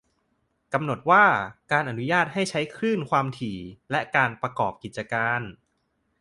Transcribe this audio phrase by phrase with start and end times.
[0.73, 1.25] กำหนดว่า
[1.71, 3.57] การอนุญาตให้ใช้คลื่นความถี่
[3.91, 5.41] และ การประกอบกิจการ